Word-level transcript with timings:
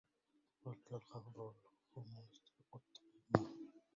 قلت 0.65 0.91
للخفض 0.91 1.37
والخمول 1.37 2.27
استقيما 2.33 3.51